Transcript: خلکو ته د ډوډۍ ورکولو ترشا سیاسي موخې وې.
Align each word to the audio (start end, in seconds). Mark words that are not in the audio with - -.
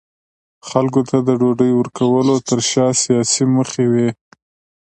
خلکو 0.69 1.01
ته 1.09 1.17
د 1.27 1.29
ډوډۍ 1.39 1.71
ورکولو 1.75 2.33
ترشا 2.47 2.87
سیاسي 3.03 3.43
موخې 3.53 3.85
وې. 3.91 4.09